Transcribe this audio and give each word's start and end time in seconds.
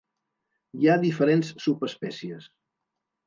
Hi 0.79 0.87
ha 0.87 0.95
diferents 1.03 1.51
subespècies. 1.65 2.47